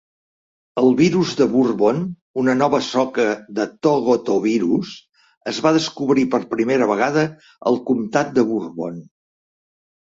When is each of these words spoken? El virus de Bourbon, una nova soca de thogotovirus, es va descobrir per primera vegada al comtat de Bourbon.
El 0.81 0.87
virus 1.01 1.33
de 1.41 1.45
Bourbon, 1.51 1.99
una 2.43 2.55
nova 2.63 2.79
soca 2.87 3.25
de 3.59 3.67
thogotovirus, 3.89 4.97
es 5.53 5.63
va 5.67 5.77
descobrir 5.79 6.25
per 6.35 6.41
primera 6.57 6.91
vegada 6.95 7.31
al 7.75 7.83
comtat 7.93 8.35
de 8.41 8.49
Bourbon. 8.53 9.01